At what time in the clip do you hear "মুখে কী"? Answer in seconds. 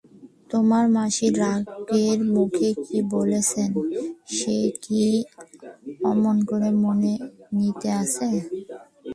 2.33-2.97